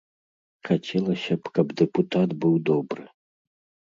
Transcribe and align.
Хацелася 0.69 1.33
б, 1.41 1.53
каб 1.57 1.67
дэпутат 1.81 2.29
быў 2.47 2.55
добры. 2.71 3.05